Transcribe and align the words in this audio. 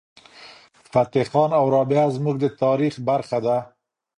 فتح 0.91 1.25
خان 1.33 1.51
او 1.59 1.65
رابعه 1.75 2.05
زموږ 2.17 2.35
د 2.39 2.45
تاریخ 2.61 2.93
برخه 3.09 3.37
ده. 3.45 3.57